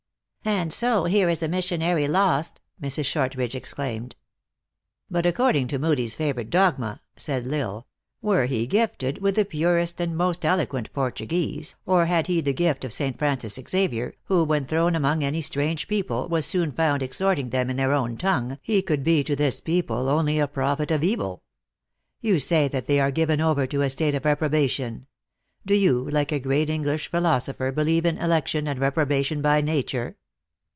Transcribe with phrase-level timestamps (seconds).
[0.61, 3.05] "And so here is a missionary lost!" Mrs.
[3.05, 4.15] Short ridge exclaimed.
[5.07, 7.87] "But, according to Hoodie s favorite dogma," said L Isle,"
[8.23, 12.55] were he gifted with the purest and most elo quent Portuguese, or had he the
[12.55, 13.19] gift of St.
[13.19, 17.75] Francis Xavier, who, when thrown among any strange people, was soon found exhorting them in
[17.77, 21.43] their own tongue, he could be to this people only a prophet of evil.
[22.19, 25.05] You say that they are given over to a state of repro bation.
[25.67, 30.17] Do you, like a great English philosopher, believe in election and reprobation by nature